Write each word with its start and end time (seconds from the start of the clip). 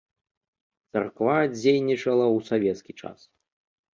Царква 0.95 1.35
дзейнічала 1.57 2.25
ў 2.35 2.47
савецкі 2.49 2.91
час. 3.03 3.19